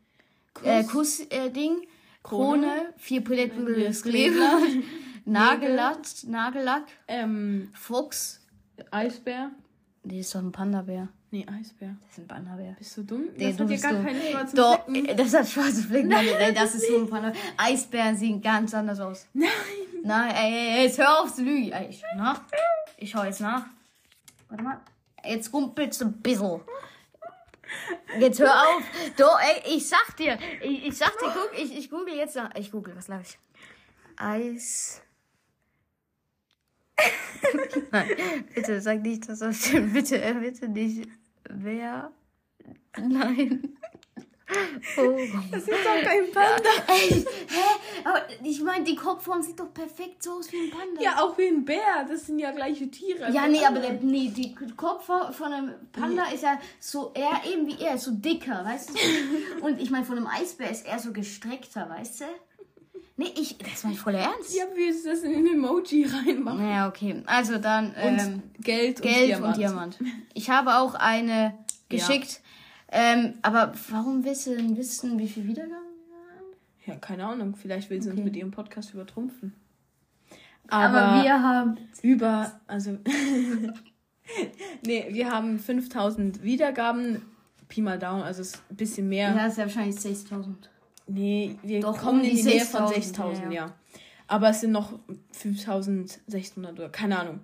äh, 0.62 0.84
Kuss-Ding. 0.84 1.28
Äh, 1.30 1.50
Ding. 1.50 1.76
Krone, 2.22 2.94
vier 2.96 3.22
prediktibles 3.22 4.02
Gläser, 4.02 4.58
Nagellack, 5.26 5.98
Nagellack, 6.26 6.84
Ähm, 7.06 7.68
Fuchs. 7.74 8.40
Eisbär. 8.90 9.50
Die 10.04 10.20
ist 10.20 10.34
doch 10.34 10.40
ein 10.40 10.50
Panda-Bär. 10.50 11.08
Nee, 11.30 11.46
Eisbär. 11.46 11.96
Das 12.00 12.12
ist 12.12 12.18
ein 12.20 12.28
Panda-Bär. 12.28 12.76
Bist 12.78 12.96
du 12.96 13.02
dumm? 13.02 13.24
Nee, 13.36 13.48
das 13.48 13.56
du 13.58 13.64
hat 13.64 13.70
ja 13.72 13.76
gar 13.76 13.92
dumm. 13.92 14.06
keine 14.06 14.20
schwarzen 14.22 14.56
Doch, 14.56 14.84
Flecken. 14.86 15.04
äh, 15.06 15.16
das 15.16 15.34
hat 15.34 15.48
schwarze 15.48 15.82
Flecken. 15.82 16.08
Nein, 16.10 16.26
das 16.54 16.74
ist 16.74 16.88
so 16.88 16.96
ein 16.98 17.08
Panda. 17.10 17.32
Eisbären 17.58 18.16
sehen 18.16 18.40
ganz 18.40 18.72
anders 18.72 19.00
aus. 19.00 19.26
Nein. 19.34 19.48
Nein, 20.06 20.34
ey, 20.34 20.52
ey, 20.52 20.84
jetzt 20.84 20.98
hör 20.98 21.22
auf 21.22 21.34
zu 21.34 21.42
lügen. 21.42 21.72
Ich 21.88 22.02
schau. 22.14 22.34
Ich 22.98 23.10
schau 23.10 23.24
jetzt 23.24 23.40
nach. 23.40 23.64
Warte 24.50 24.62
mal. 24.62 24.78
Jetzt 25.24 25.50
rumpelst 25.50 26.02
du 26.02 26.04
ein 26.04 26.20
bisschen. 26.20 26.60
Jetzt 28.18 28.38
hör 28.38 28.52
auf. 28.52 28.82
Doch, 29.16 29.40
ey, 29.40 29.74
ich 29.74 29.88
sag 29.88 30.14
dir. 30.18 30.38
Ich, 30.60 30.88
ich 30.88 30.98
sag 30.98 31.18
dir, 31.18 31.32
guck, 31.32 31.58
ich, 31.58 31.74
ich 31.74 31.88
google 31.88 32.14
jetzt 32.14 32.36
nach. 32.36 32.54
Ich 32.54 32.70
google, 32.70 32.94
was 32.94 33.08
lag 33.08 33.22
ich? 33.22 33.38
Eis. 34.16 35.00
Nein, 37.90 38.44
bitte 38.54 38.82
sag 38.82 39.00
nicht, 39.00 39.26
dass 39.26 39.38
das 39.38 39.56
stimmt. 39.56 39.92
Bitte, 39.94 40.22
äh, 40.22 40.34
bitte 40.34 40.68
nicht. 40.68 41.08
Wer? 41.48 42.12
Nein. 42.98 43.78
Oh. 44.96 45.18
Das 45.50 45.62
ist 45.62 45.70
doch 45.70 46.02
kein 46.02 46.30
Panda. 46.32 46.70
Ey, 46.88 47.10
hä? 47.10 48.04
Aber 48.04 48.22
ich 48.42 48.60
meine, 48.62 48.84
die 48.84 48.94
Kopfform 48.94 49.42
sieht 49.42 49.58
doch 49.58 49.72
perfekt 49.72 50.22
so 50.22 50.32
aus 50.32 50.52
wie 50.52 50.58
ein 50.64 50.70
Panda. 50.70 51.00
Ja, 51.02 51.22
auch 51.22 51.36
wie 51.38 51.46
ein 51.46 51.64
Bär. 51.64 52.06
Das 52.08 52.26
sind 52.26 52.38
ja 52.38 52.50
gleiche 52.52 52.90
Tiere. 52.90 53.30
Ja, 53.32 53.46
nee, 53.46 53.64
aber 53.64 53.80
der, 53.80 53.94
nee, 53.94 54.32
die 54.34 54.54
Kopf 54.76 55.04
von 55.06 55.52
einem 55.52 55.74
Panda 55.92 56.24
ist 56.34 56.42
ja 56.42 56.60
so 56.80 57.12
eher 57.14 57.40
eben 57.50 57.66
wie 57.66 57.82
er, 57.82 57.98
so 57.98 58.10
dicker, 58.12 58.64
weißt 58.64 58.90
du? 58.90 59.64
Und 59.66 59.80
ich 59.80 59.90
meine, 59.90 60.04
von 60.04 60.16
einem 60.16 60.26
Eisbär 60.26 60.70
ist 60.70 60.86
er 60.86 60.98
so 60.98 61.12
gestreckter, 61.12 61.88
weißt 61.88 62.20
du? 62.22 62.24
Nee, 63.16 63.32
ich, 63.36 63.56
das 63.58 63.84
meine 63.84 63.94
ich 63.94 64.00
voll 64.00 64.16
ernst. 64.16 64.54
Ja, 64.56 64.64
wie 64.74 64.86
ist 64.86 65.06
das 65.06 65.20
in 65.20 65.34
ein 65.34 65.46
Emoji 65.46 66.04
reinmachen? 66.06 66.58
Naja, 66.60 66.88
okay. 66.88 67.22
Also 67.26 67.58
dann 67.58 67.94
ähm, 67.96 68.14
Und 68.14 68.64
Geld, 68.64 69.00
und 69.00 69.06
Geld 69.08 69.28
Diamant. 69.28 69.46
und 69.54 69.56
Diamant. 69.60 69.98
Ich 70.34 70.50
habe 70.50 70.76
auch 70.78 70.94
eine 70.94 71.56
geschickt. 71.88 72.40
Ähm, 72.96 73.34
aber 73.42 73.72
warum 73.90 74.24
willst 74.24 74.46
du 74.46 74.56
denn 74.56 74.76
wissen, 74.76 75.18
wie 75.18 75.28
viel 75.28 75.46
Wiedergaben? 75.48 75.74
wir 76.08 76.16
haben? 76.36 76.46
Ja, 76.86 76.94
keine 76.96 77.26
Ahnung. 77.26 77.56
Vielleicht 77.56 77.90
will 77.90 78.00
sie 78.00 78.08
uns 78.10 78.18
Okay. 78.18 78.24
mit 78.24 78.36
ihrem 78.36 78.50
Podcast 78.52 78.94
übertrumpfen. 78.94 79.52
Aber, 80.68 81.02
Aber, 81.02 81.22
wir 81.24 81.42
haben. 81.42 81.76
über, 82.02 82.60
also, 82.66 82.96
nee, 84.86 85.06
wir 85.10 85.30
haben 85.30 85.58
5000 85.58 86.42
Wiedergaben. 86.42 87.22
Pi 87.68 87.80
mal 87.82 87.98
Daumen, 87.98 88.22
also 88.22 88.42
es 88.42 88.54
ist 88.54 88.62
ein 88.70 88.76
bisschen 88.76 89.08
mehr. 89.08 89.34
Ja, 89.34 89.46
ist 89.46 89.58
ja 89.58 89.64
wahrscheinlich 89.64 89.96
60.000. 89.96 90.54
Nee, 91.06 91.56
wir 91.62 91.80
Doch, 91.80 91.98
kommen 91.98 92.20
um 92.20 92.24
in 92.26 92.30
die 92.36 92.42
die 92.42 92.48
Nähe 92.48 92.60
von 92.64 92.82
6.000, 92.84 92.94
6000, 92.94 93.44
ja, 93.46 93.50
ja, 93.66 93.74
Aber 94.26 94.50
es 94.50 94.60
sind 94.60 94.72
noch 94.72 94.98
5600 95.32 96.72
oder 96.72 96.88
keine 96.90 97.18
Ahnung. 97.18 97.40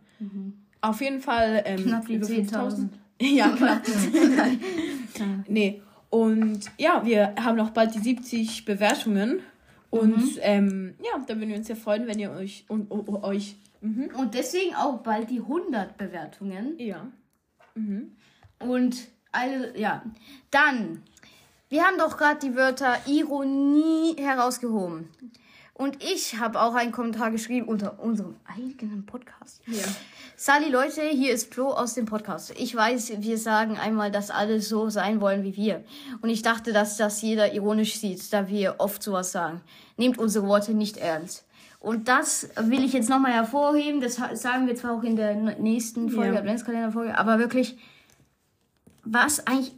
Auf 0.82 1.00
jeden 1.00 1.20
Fall 1.20 1.62
ähm, 1.66 1.80
Mhm. 1.80 1.84
Knapp 1.86 2.08
über 2.08 2.26
10.000. 2.26 2.88
Ja, 3.38 3.50
knapp. 3.50 3.82
nee. 5.48 5.82
Und 6.08 6.60
ja, 6.78 7.04
wir 7.04 7.34
haben 7.36 7.56
noch 7.56 7.70
bald 7.70 7.94
die 7.94 7.98
70 8.00 8.64
Bewertungen. 8.64 9.40
Und 9.90 10.16
Mhm. 10.36 10.38
ähm, 10.40 10.94
ja, 11.04 11.22
da 11.26 11.36
würden 11.36 11.50
wir 11.50 11.56
uns 11.56 11.68
ja 11.68 11.74
freuen, 11.74 12.06
wenn 12.06 12.18
ihr 12.18 12.30
euch 12.30 12.64
und 12.68 12.90
oh, 12.90 13.04
oh, 13.06 13.22
euch. 13.22 13.56
Mhm. 13.80 14.10
Und 14.16 14.34
deswegen 14.34 14.74
auch 14.74 14.98
bald 15.02 15.30
die 15.30 15.40
100 15.40 15.96
Bewertungen. 15.98 16.74
Ja. 16.78 17.10
Und 18.58 19.08
alle, 19.32 19.78
ja. 19.78 20.02
Dann, 20.50 21.02
wir 21.68 21.84
haben 21.84 21.98
doch 21.98 22.16
gerade 22.16 22.40
die 22.40 22.54
Wörter 22.56 22.96
Ironie 23.06 24.16
herausgehoben. 24.18 25.08
Und 25.80 26.04
ich 26.04 26.38
habe 26.38 26.60
auch 26.60 26.74
einen 26.74 26.92
Kommentar 26.92 27.30
geschrieben 27.30 27.66
unter 27.66 27.98
unserem 28.00 28.36
eigenen 28.44 29.06
Podcast. 29.06 29.62
Ja. 29.66 29.82
Sali, 30.36 30.68
Leute, 30.68 31.00
hier 31.00 31.32
ist 31.32 31.54
Flo 31.54 31.68
aus 31.68 31.94
dem 31.94 32.04
Podcast. 32.04 32.52
Ich 32.58 32.76
weiß, 32.76 33.14
wir 33.20 33.38
sagen 33.38 33.78
einmal, 33.78 34.10
dass 34.10 34.30
alle 34.30 34.60
so 34.60 34.90
sein 34.90 35.22
wollen 35.22 35.42
wie 35.42 35.56
wir. 35.56 35.82
Und 36.20 36.28
ich 36.28 36.42
dachte, 36.42 36.74
dass 36.74 36.98
das 36.98 37.22
jeder 37.22 37.54
ironisch 37.54 37.96
sieht, 37.96 38.30
da 38.30 38.46
wir 38.46 38.74
oft 38.76 39.02
sowas 39.02 39.32
sagen. 39.32 39.62
Nehmt 39.96 40.18
unsere 40.18 40.46
Worte 40.46 40.74
nicht 40.74 40.98
ernst. 40.98 41.46
Und 41.78 42.08
das 42.08 42.50
will 42.60 42.84
ich 42.84 42.92
jetzt 42.92 43.08
nochmal 43.08 43.32
hervorheben. 43.32 44.02
Das 44.02 44.16
sagen 44.34 44.66
wir 44.66 44.76
zwar 44.76 44.98
auch 44.98 45.02
in 45.02 45.16
der 45.16 45.34
nächsten 45.34 46.10
Folge, 46.10 46.34
Ja. 46.34 46.40
Adventskalender-Folge, 46.40 47.16
aber 47.16 47.38
wirklich, 47.38 47.78
was 49.02 49.46
eigentlich 49.46 49.72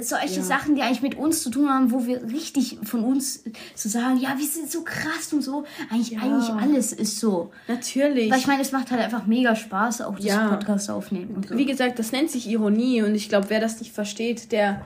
solche 0.00 0.36
Ja. 0.36 0.42
Sachen, 0.42 0.74
die 0.74 0.82
eigentlich 0.82 1.02
mit 1.02 1.14
uns 1.16 1.42
zu 1.42 1.50
tun 1.50 1.68
haben, 1.68 1.90
wo 1.92 2.06
wir 2.06 2.22
richtig 2.24 2.78
von 2.84 3.02
uns 3.04 3.44
zu 3.74 3.88
sagen, 3.88 4.18
ja, 4.18 4.36
wir 4.38 4.46
sind 4.46 4.70
so 4.70 4.82
krass 4.82 5.32
und 5.32 5.42
so. 5.42 5.64
Eigentlich, 5.90 6.10
Ja. 6.10 6.20
eigentlich 6.20 6.48
alles 6.50 6.92
ist 6.92 7.18
so. 7.20 7.50
Natürlich. 7.68 8.30
Weil 8.30 8.38
ich 8.38 8.46
meine, 8.46 8.62
es 8.62 8.72
macht 8.72 8.90
halt 8.90 9.00
einfach 9.02 9.26
mega 9.26 9.54
Spaß, 9.56 10.02
auch 10.02 10.16
das 10.16 10.24
Ja. 10.24 10.48
Podcast 10.48 10.90
aufnehmen. 10.90 11.44
So. 11.48 11.56
Wie 11.56 11.66
gesagt, 11.66 11.98
das 11.98 12.12
nennt 12.12 12.30
sich 12.30 12.48
Ironie 12.48 13.02
und 13.02 13.14
ich 13.14 13.28
glaube, 13.28 13.50
wer 13.50 13.60
das 13.60 13.78
nicht 13.80 13.92
versteht, 13.92 14.52
der, 14.52 14.80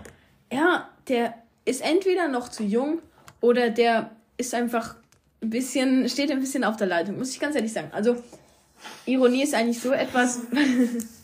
ja, 0.53 0.89
der 1.09 1.35
ist 1.65 1.83
entweder 1.83 2.29
noch 2.29 2.49
zu 2.49 2.63
jung 2.63 2.99
oder 3.41 3.71
der 3.71 4.11
ist 4.37 4.55
einfach 4.55 4.97
ein 5.43 5.51
bisschen, 5.51 6.09
steht 6.09 6.31
ein 6.31 6.41
bisschen 6.41 6.65
auf 6.65 6.77
der 6.77 6.87
Leitung, 6.87 7.19
muss 7.19 7.31
ich 7.31 7.41
ganz 7.41 7.55
ehrlich 7.55 7.73
sagen. 7.73 7.89
Also, 7.93 8.17
Ironie 9.07 9.43
ist 9.43 9.55
eigentlich 9.55 9.81
so 9.81 9.93
etwas, 9.93 10.41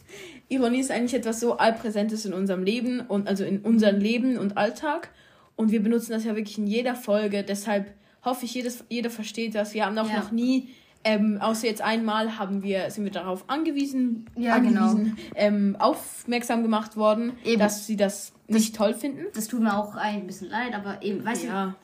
Ironie 0.50 0.80
ist 0.80 0.90
eigentlich 0.90 1.14
etwas 1.14 1.40
so 1.40 1.56
allpräsentes 1.56 2.26
in 2.26 2.34
unserem 2.34 2.62
Leben 2.62 3.00
und 3.00 3.26
also 3.28 3.44
in 3.44 3.60
unserem 3.60 3.98
Leben 4.00 4.36
und 4.36 4.56
Alltag 4.58 5.08
und 5.56 5.70
wir 5.70 5.82
benutzen 5.82 6.12
das 6.12 6.24
ja 6.24 6.36
wirklich 6.36 6.58
in 6.58 6.66
jeder 6.66 6.94
Folge, 6.94 7.42
deshalb 7.42 7.94
hoffe 8.24 8.44
ich, 8.44 8.52
jedes, 8.54 8.84
jeder 8.90 9.08
versteht 9.10 9.54
das. 9.54 9.72
Wir 9.74 9.86
haben 9.86 9.96
auch 9.98 10.08
Ja. 10.10 10.18
noch 10.18 10.30
nie, 10.32 10.68
ähm, 11.04 11.38
außer 11.40 11.66
jetzt 11.66 11.80
einmal, 11.82 12.38
haben 12.38 12.62
wir, 12.62 12.90
sind 12.90 13.04
wir 13.04 13.10
darauf 13.12 13.44
angewiesen, 13.48 14.26
Ja, 14.36 14.58
genau. 14.58 14.88
angewiesen 14.90 15.16
ähm, 15.36 15.76
aufmerksam 15.78 16.62
gemacht 16.62 16.96
worden, 16.96 17.32
Eben. 17.44 17.58
dass 17.60 17.86
sie 17.86 17.96
das 17.96 18.32
nicht 18.48 18.74
toll 18.76 18.92
finden. 18.92 19.20
das 19.34 19.46
tut 19.48 19.60
mir 19.62 19.74
auch 19.78 19.94
ein 19.94 20.26
bisschen 20.26 20.50
leid, 20.50 20.74
aber 20.74 21.00
eben, 21.02 21.24
weißt 21.24 21.44
Ja, 21.44 21.76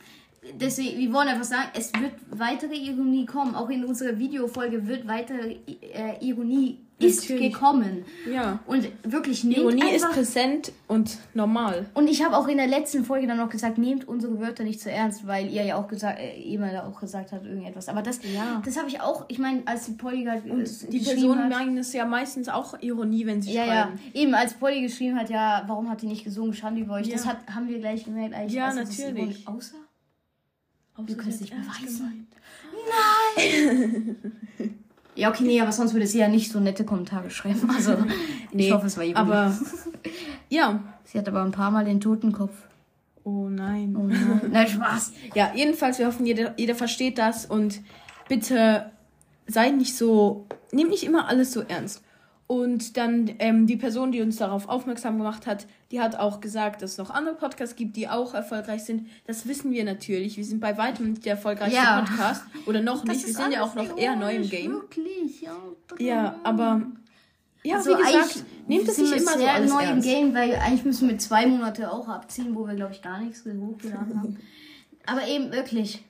du, 0.42 0.48
deswegen, 0.60 0.98
wir 0.98 1.12
wollen 1.12 1.28
einfach 1.28 1.44
sagen, 1.44 1.68
es 1.74 1.92
wird 1.94 2.12
weitere 2.30 2.74
Ironie 2.74 3.24
kommen. 3.26 3.54
Auch 3.54 3.70
in 3.70 3.84
unserer 3.84 4.18
Videofolge 4.18 4.86
wird 4.86 5.06
weitere 5.08 5.56
äh, 5.92 6.18
Ironie 6.20 6.80
ist 6.98 7.28
Natürlich. 7.28 7.52
gekommen. 7.52 8.04
ja. 8.32 8.58
Und 8.66 8.88
wirklich 9.02 9.44
nehmt 9.44 9.58
Ironie 9.58 9.82
ist 9.94 10.02
einfach... 10.04 10.12
präsent 10.16 10.72
und 10.88 11.18
normal. 11.34 11.84
Und 11.92 12.08
ich 12.08 12.24
habe 12.24 12.34
auch 12.34 12.48
in 12.48 12.56
der 12.56 12.68
letzten 12.68 13.04
Folge 13.04 13.26
dann 13.26 13.36
noch 13.36 13.50
gesagt, 13.50 13.76
nehmt 13.76 14.08
unsere 14.08 14.40
Wörter 14.40 14.64
nicht 14.64 14.80
zu 14.80 14.90
ernst, 14.90 15.26
weil 15.26 15.50
ihr 15.50 15.62
ja 15.64 15.76
auch 15.76 15.88
gesagt, 15.88 16.18
äh, 16.18 16.38
jemand 16.40 16.74
auch 16.78 16.98
gesagt 16.98 17.32
hat 17.32 17.44
irgendetwas. 17.44 17.90
Aber 17.90 18.00
das, 18.00 18.20
Ja. 18.22 18.62
das 18.64 18.78
habe 18.78 18.88
ich 18.88 19.02
auch, 19.02 19.26
ich 19.28 19.38
meine, 19.38 19.60
als 19.66 19.84
die 19.84 19.92
Polly 19.92 20.24
halt 20.24 20.48
Und 20.48 20.90
die 20.90 21.00
Personen 21.00 21.50
meinen 21.50 21.76
es 21.76 21.92
ja 21.92 22.06
meistens 22.06 22.48
auch 22.48 22.80
Ironie, 22.80 23.26
wenn 23.26 23.42
sie 23.42 23.52
Ja, 23.52 23.66
ja. 23.66 23.72
schreiben. 23.82 24.00
Eben, 24.14 24.34
als 24.34 24.54
Polly 24.54 24.80
geschrieben 24.80 25.18
hat, 25.18 25.28
ja, 25.28 25.64
warum 25.66 25.90
hat 25.90 26.00
die 26.00 26.06
nicht 26.06 26.24
gesungen, 26.24 26.54
Schande 26.54 26.80
über 26.80 26.94
euch. 26.94 27.08
Ja. 27.08 27.16
Das 27.16 27.26
hat, 27.26 27.38
haben 27.54 27.68
wir 27.68 27.78
gleich 27.78 28.04
gemerkt. 28.04 28.34
Eigentlich, 28.34 28.54
Ja, 28.54 28.68
also, 28.68 28.80
ist 28.80 28.98
natürlich. 28.98 29.46
Außer? 29.46 29.74
Außer 30.96 31.08
es 31.28 31.38
sie 31.38 31.44
nicht 31.44 31.54
beweisen. 31.54 32.26
gemeint. 33.36 34.76
Ja, 35.16 35.30
okay, 35.30 35.44
nee, 35.44 35.60
aber 35.60 35.72
sonst 35.72 35.94
würde 35.94 36.06
sie 36.06 36.18
ja 36.18 36.28
nicht 36.28 36.52
so 36.52 36.60
nette 36.60 36.84
Kommentare 36.84 37.30
schreiben. 37.30 37.68
Also, 37.74 37.96
Nee, 38.52 38.68
ich 38.68 38.72
hoffe, 38.72 38.86
es 38.86 38.96
war 38.96 39.04
Ironie. 39.04 39.16
Aber 39.16 39.58
ja. 40.48 40.80
sie 41.04 41.18
hat 41.18 41.28
aber 41.28 41.42
ein 41.42 41.50
paar 41.50 41.70
Mal 41.70 41.84
den 41.84 42.00
Totenkopf. 42.00 42.54
Oh 43.24 43.48
nein. 43.48 43.96
Oh 43.98 44.04
nein. 44.04 44.42
Nein, 44.52 44.68
Spaß. 44.68 45.12
Ja, 45.34 45.50
jedenfalls, 45.54 45.98
wir 45.98 46.06
hoffen, 46.06 46.26
jeder, 46.26 46.54
jeder 46.56 46.76
versteht 46.76 47.18
das 47.18 47.44
und 47.44 47.80
bitte 48.28 48.92
seid 49.48 49.76
nicht 49.76 49.96
so, 49.96 50.46
nehmt 50.70 50.90
nicht 50.90 51.02
immer 51.02 51.26
alles 51.26 51.52
so 51.52 51.62
ernst. 51.62 52.02
Und 52.48 52.96
dann 52.96 53.28
ähm, 53.40 53.66
die 53.66 53.76
Person, 53.76 54.12
die 54.12 54.22
uns 54.22 54.36
darauf 54.36 54.68
aufmerksam 54.68 55.18
gemacht 55.18 55.46
hat, 55.46 55.66
die 55.90 56.00
hat 56.00 56.16
auch 56.16 56.40
gesagt, 56.40 56.80
dass 56.80 56.92
es 56.92 56.98
noch 56.98 57.10
andere 57.10 57.34
Podcasts 57.34 57.74
gibt, 57.74 57.96
die 57.96 58.08
auch 58.08 58.34
erfolgreich 58.34 58.84
sind. 58.84 59.08
Das 59.26 59.48
wissen 59.48 59.72
wir 59.72 59.82
natürlich. 59.84 60.36
Wir 60.36 60.44
sind 60.44 60.60
bei 60.60 60.78
weitem 60.78 61.10
nicht 61.10 61.24
der 61.24 61.32
erfolgreichste 61.32 61.76
Ja. 61.76 62.02
Podcast. 62.02 62.44
Oder 62.66 62.82
noch 62.82 63.04
Das 63.04 63.16
nicht. 63.16 63.26
Wir 63.26 63.34
sind 63.34 63.52
ja 63.52 63.62
auch 63.64 63.74
noch 63.74 63.96
eher 63.98 64.14
neu 64.14 64.36
im 64.36 64.48
Game. 64.48 64.72
Wirklich, 64.74 65.40
ja. 65.42 65.56
Ja, 65.98 66.38
aber 66.44 66.82
ja, 67.64 67.78
Also 67.78 67.90
wie 67.90 67.96
gesagt, 67.96 68.44
nehmt 68.68 68.86
es 68.88 68.98
nicht 68.98 69.12
immer 69.16 69.32
so 69.32 69.38
sehr 69.38 69.52
alles 69.54 69.72
neu 69.72 69.82
ernst. 69.82 70.06
im 70.06 70.12
Game, 70.12 70.34
weil 70.34 70.54
eigentlich 70.54 70.84
müssen 70.84 71.08
wir 71.08 71.18
zwei 71.18 71.46
Monate 71.48 71.90
auch 71.90 72.06
abziehen, 72.06 72.54
wo 72.54 72.64
wir, 72.64 72.76
glaube 72.76 72.92
ich, 72.92 73.02
gar 73.02 73.20
nichts 73.20 73.40
hochgeladen 73.44 74.20
haben. 74.20 74.36
Aber 75.06 75.26
eben 75.26 75.50
wirklich, 75.50 76.04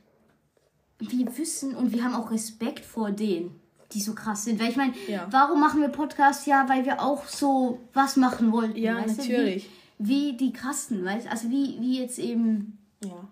wir 0.98 1.38
wissen 1.38 1.74
und 1.74 1.92
wir 1.94 2.04
haben 2.04 2.14
auch 2.14 2.30
Respekt 2.30 2.84
vor 2.84 3.10
denen, 3.10 3.58
die 3.96 4.02
so 4.02 4.14
krass 4.14 4.44
sind. 4.44 4.60
Weil 4.60 4.68
ich 4.70 4.76
meine, 4.76 4.92
Ja. 5.08 5.26
warum 5.30 5.60
machen 5.60 5.80
wir 5.80 5.88
Podcasts? 5.88 6.46
Ja, 6.46 6.68
weil 6.68 6.84
wir 6.84 7.00
auch 7.02 7.26
so 7.26 7.80
was 7.94 8.16
machen 8.16 8.52
wollten. 8.52 8.76
Ja, 8.76 8.94
natürlich. 8.94 9.68
Wie, 9.98 10.32
wie 10.32 10.36
die 10.36 10.52
krassen, 10.52 11.04
weißt 11.04 11.26
du? 11.26 11.30
Also 11.30 11.50
wie, 11.50 11.76
wie 11.80 12.00
jetzt 12.00 12.18
eben... 12.18 12.78
Ja. 13.02 13.28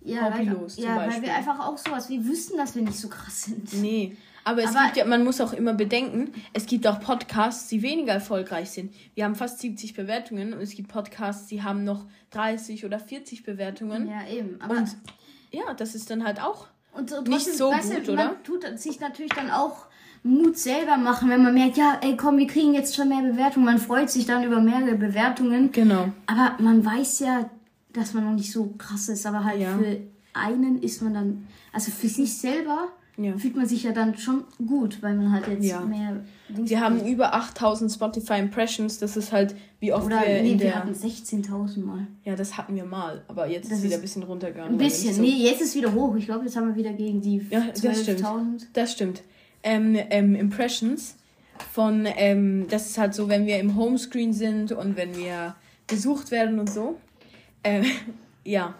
Ja, 0.00 0.22
weil, 0.32 0.48
Hobbylos 0.48 0.76
zum 0.76 0.84
ja 0.84 0.96
weil 0.96 1.20
wir 1.20 1.34
einfach 1.34 1.58
auch 1.66 1.76
sowas, 1.76 2.08
wir 2.08 2.24
wüssten, 2.24 2.56
dass 2.56 2.74
wir 2.74 2.82
nicht 2.82 2.98
so 2.98 3.08
krass 3.08 3.42
sind. 3.44 3.72
Nee. 3.74 4.16
Aber 4.44 4.62
es 4.62 4.70
Aber- 4.74 4.84
gibt 4.86 4.96
ja, 4.96 5.04
man 5.04 5.22
muss 5.24 5.40
auch 5.40 5.52
immer 5.52 5.74
bedenken, 5.74 6.32
es 6.54 6.66
gibt 6.66 6.86
auch 6.86 7.00
Podcasts, 7.00 7.68
die 7.68 7.82
weniger 7.82 8.12
erfolgreich 8.14 8.70
sind. 8.70 8.94
Wir 9.14 9.24
haben 9.24 9.34
fast 9.34 9.58
70 9.58 9.94
Bewertungen 9.94 10.54
und 10.54 10.60
es 10.60 10.70
gibt 10.70 10.88
Podcasts, 10.88 11.48
die 11.48 11.62
haben 11.62 11.84
noch 11.84 12.06
30 12.30 12.84
oder 12.86 12.98
40 13.00 13.42
Bewertungen. 13.42 14.08
Ja, 14.08 14.26
eben. 14.28 14.58
Aber 14.62 14.76
Und 14.78 14.96
ja, 15.50 15.74
das 15.74 15.94
ist 15.94 16.08
dann 16.10 16.24
halt 16.24 16.40
auch. 16.40 16.68
Und 16.92 17.10
so, 17.10 17.20
Nicht 17.22 17.52
so 17.52 17.70
weißt 17.70 17.94
gut, 17.96 18.08
du, 18.08 18.12
oder? 18.12 18.24
Man 18.26 18.44
tut 18.44 18.64
sich 18.78 19.00
natürlich 19.00 19.32
dann 19.34 19.50
auch 19.50 19.86
Mut 20.22 20.58
selber 20.58 20.96
machen, 20.96 21.30
wenn 21.30 21.42
man 21.42 21.54
merkt, 21.54 21.76
ja, 21.76 21.98
ey, 22.02 22.16
komm, 22.16 22.38
wir 22.38 22.46
kriegen 22.46 22.74
jetzt 22.74 22.94
schon 22.96 23.08
mehr 23.08 23.22
Bewertungen. 23.22 23.64
Man 23.66 23.78
freut 23.78 24.10
sich 24.10 24.26
dann 24.26 24.42
über 24.44 24.60
mehrere 24.60 24.94
Bewertungen. 24.96 25.70
Genau. 25.72 26.08
Aber 26.26 26.56
man 26.62 26.84
weiß 26.84 27.20
ja, 27.20 27.48
dass 27.92 28.14
man 28.14 28.24
noch 28.24 28.34
nicht 28.34 28.52
so 28.52 28.74
krass 28.78 29.08
ist. 29.08 29.26
Aber 29.26 29.44
halt 29.44 29.60
Ja. 29.60 29.76
für 29.78 29.98
einen 30.34 30.80
ist 30.82 31.02
man 31.02 31.14
dann, 31.14 31.46
also 31.72 31.90
für 31.90 32.08
sich 32.08 32.36
selber 32.38 32.88
Ja. 33.16 33.36
fühlt 33.36 33.56
man 33.56 33.66
sich 33.66 33.82
ja 33.82 33.92
dann 33.92 34.16
schon 34.16 34.44
gut, 34.64 35.02
weil 35.02 35.16
man 35.16 35.32
halt 35.32 35.48
jetzt 35.48 35.64
Ja. 35.64 35.80
mehr 35.80 36.20
Dings 36.48 36.70
Wir 36.70 36.80
haben 36.80 37.04
über 37.04 37.34
8000 37.34 37.90
Spotify 37.90 38.38
Impressions. 38.38 38.98
Das 38.98 39.16
ist 39.16 39.32
halt, 39.32 39.54
wie 39.80 39.92
oft 39.92 40.06
Oder 40.06 40.20
wir 40.20 40.42
nee, 40.42 40.52
in 40.52 40.58
wir 40.60 40.66
der. 40.66 40.74
hatten 40.76 40.94
16.000 40.94 41.84
Mal. 41.84 42.06
Ja, 42.24 42.36
das 42.36 42.56
hatten 42.56 42.74
wir 42.76 42.84
mal. 42.84 43.22
Aber 43.28 43.48
jetzt 43.48 43.70
Das 43.70 43.78
ist 43.78 43.84
wieder 43.84 43.96
ein 43.96 44.02
bisschen 44.02 44.22
runtergegangen. 44.22 44.72
Ein 44.72 44.78
bisschen. 44.78 45.14
so- 45.14 45.20
Nee, 45.22 45.30
jetzt 45.30 45.60
ist 45.60 45.74
wieder 45.74 45.92
hoch. 45.92 46.14
Ich 46.16 46.26
glaube, 46.26 46.44
jetzt 46.44 46.56
haben 46.56 46.68
wir 46.68 46.76
wieder 46.76 46.92
gegen 46.92 47.20
die 47.20 47.44
Ja, 47.50 47.60
das 47.68 47.78
stimmt. 48.02 48.20
12.000. 48.20 48.66
Das 48.72 48.92
stimmt. 48.92 49.22
Ähm, 49.62 49.98
ähm, 50.10 50.34
Impressions 50.34 51.16
von, 51.72 52.06
ähm, 52.06 52.66
das 52.68 52.86
ist 52.86 52.98
halt 52.98 53.14
so, 53.14 53.28
wenn 53.28 53.46
wir 53.46 53.58
im 53.58 53.76
Homescreen 53.76 54.32
sind 54.32 54.72
und 54.72 54.96
wenn 54.96 55.16
wir 55.16 55.56
besucht 55.86 56.30
werden 56.30 56.58
und 56.58 56.70
so. 56.70 56.98
Ähm, 57.64 57.84
ja. 58.44 58.74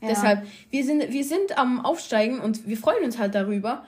Ja. 0.00 0.08
Deshalb, 0.08 0.46
wir 0.70 0.84
sind, 0.84 1.10
wir 1.10 1.24
sind 1.24 1.56
am 1.56 1.84
Aufsteigen 1.84 2.40
und 2.40 2.66
wir 2.68 2.76
freuen 2.76 3.04
uns 3.04 3.18
halt 3.18 3.34
darüber. 3.34 3.84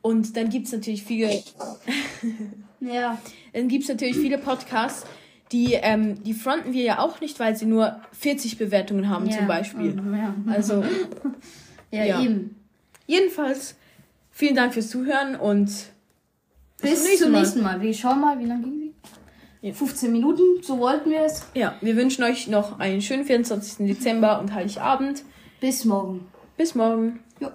Und 0.00 0.36
dann 0.36 0.48
gibt's 0.48 0.72
natürlich 0.72 1.04
viele, 1.04 1.30
Ja. 2.80 3.18
dann 3.52 3.68
gibt's 3.68 3.88
natürlich 3.88 4.16
viele 4.16 4.38
Podcasts, 4.38 5.06
die, 5.52 5.74
ähm, 5.74 6.22
die 6.24 6.34
fronten 6.34 6.72
wir 6.72 6.82
ja 6.82 6.98
auch 6.98 7.20
nicht, 7.20 7.38
weil 7.38 7.54
sie 7.54 7.66
nur 7.66 8.00
40 8.12 8.58
Bewertungen 8.58 9.08
haben 9.08 9.26
ja. 9.26 9.38
zum 9.38 9.46
Beispiel. 9.46 9.94
Ja. 10.12 10.34
Also, 10.46 10.82
ja, 11.90 12.04
ja. 12.04 12.22
eben. 12.22 12.56
jedenfalls, 13.06 13.76
vielen 14.32 14.56
Dank 14.56 14.74
fürs 14.74 14.90
Zuhören 14.90 15.36
und 15.36 15.70
Bis 16.80 17.18
zum 17.18 17.32
nächsten 17.32 17.62
Mal. 17.62 17.80
Wir 17.80 17.94
schauen 17.94 18.20
mal, 18.20 18.38
wie 18.40 18.46
lange 18.46 18.64
ging 18.64 18.78
sie? 18.78 18.94
Ja. 19.68 19.72
15 19.72 20.10
Minuten, 20.10 20.42
so 20.62 20.80
wollten 20.80 21.10
wir 21.10 21.20
es. 21.20 21.46
Ja, 21.54 21.76
wir 21.80 21.94
wünschen 21.94 22.24
euch 22.24 22.48
noch 22.48 22.80
einen 22.80 23.00
schönen 23.00 23.24
24. 23.24 23.86
Dezember 23.86 24.40
und 24.40 24.52
Heiligabend. 24.52 25.22
Bis 25.60 25.84
morgen. 25.84 26.26
Bis 26.56 26.74
morgen. 26.74 27.20
Ja. 27.38 27.52